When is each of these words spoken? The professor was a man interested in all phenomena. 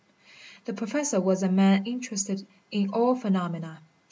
The 0.65 0.73
professor 0.73 1.21
was 1.21 1.43
a 1.43 1.51
man 1.51 1.85
interested 1.85 2.47
in 2.71 2.89
all 2.89 3.13
phenomena. 3.13 3.83